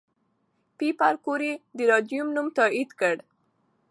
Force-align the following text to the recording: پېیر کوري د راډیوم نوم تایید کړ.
پېیر 0.77 1.15
کوري 1.25 1.51
د 1.77 1.79
راډیوم 1.91 2.27
نوم 2.35 2.47
تایید 2.57 2.89
کړ. 2.99 3.15